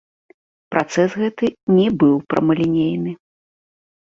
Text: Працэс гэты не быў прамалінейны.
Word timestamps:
Працэс 0.75 1.09
гэты 1.23 1.49
не 1.77 1.85
быў 2.05 2.15
прамалінейны. 2.35 3.11